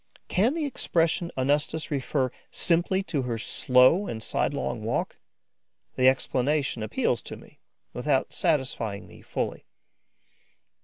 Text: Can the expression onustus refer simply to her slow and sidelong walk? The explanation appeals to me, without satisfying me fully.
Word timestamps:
Can 0.29 0.55
the 0.55 0.65
expression 0.65 1.29
onustus 1.37 1.91
refer 1.91 2.31
simply 2.49 3.03
to 3.03 3.21
her 3.21 3.37
slow 3.37 4.07
and 4.07 4.23
sidelong 4.23 4.83
walk? 4.83 5.17
The 5.95 6.07
explanation 6.07 6.81
appeals 6.81 7.21
to 7.21 7.37
me, 7.37 7.59
without 7.93 8.33
satisfying 8.33 9.07
me 9.07 9.21
fully. 9.21 9.67